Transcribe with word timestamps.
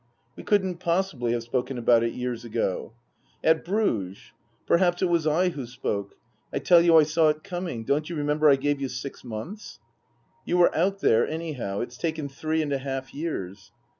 "We 0.35 0.41
couldn't 0.41 0.79
possibly 0.79 1.33
have 1.33 1.43
spoken 1.43 1.77
about 1.77 2.01
it 2.01 2.13
years 2.15 2.43
ago."" 2.43 2.93
At 3.49 3.63
Bruges. 3.63 4.31
Perhaps 4.65 5.03
it 5.03 5.09
was 5.09 5.27
I 5.27 5.49
who 5.49 5.67
spoke. 5.67 6.15
I 6.51 6.57
tell 6.57 6.81
you 6.81 6.97
I 6.97 7.03
saw 7.03 7.29
it 7.29 7.43
coming. 7.43 7.83
Don't 7.83 8.09
you 8.09 8.15
remember 8.15 8.49
I 8.49 8.55
gave 8.55 8.81
you 8.81 8.89
six 8.89 9.23
months."" 9.23 9.77
You 10.43 10.57
were 10.57 10.75
out 10.75 11.01
there, 11.01 11.27
anyhow. 11.27 11.81
It's 11.81 11.97
taken 11.97 12.29
three 12.29 12.63
and 12.63 12.73
a 12.73 12.79
half 12.79 13.13
years." 13.13 13.71